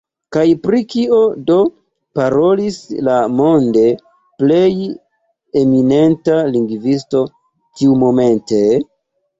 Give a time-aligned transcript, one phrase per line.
[0.35, 1.17] Kaj pri kio
[1.49, 1.57] do
[2.21, 3.85] parolis la monde
[4.41, 4.67] plej
[5.63, 8.67] eminenta lingvisto tiumomente?